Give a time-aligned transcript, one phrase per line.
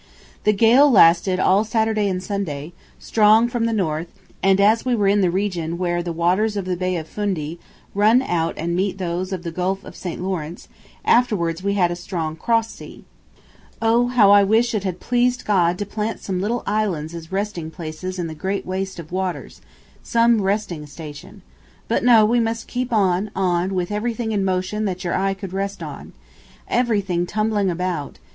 [0.45, 4.07] The gale lasted all Saturday and Sunday, strong from the North,
[4.41, 7.59] and as we were in the region where the waters of the Bay of Fundy
[7.93, 10.19] run out and meet those of the Gulf of St.
[10.19, 10.67] Lawrence,
[11.05, 12.85] afterwards we had a strong cross sea.
[12.85, 13.43] May you never
[13.75, 14.19] experience a "cross sea."...
[14.19, 17.69] Oh how I wished it had pleased God to plant some little islands as resting
[17.69, 19.61] places in the great waste of waters,
[20.01, 21.43] some resting station.
[21.87, 25.53] But no, we must keep on, on, with everything in motion that your eye could
[25.53, 26.13] rest on.
[26.67, 28.17] Everything tumbling about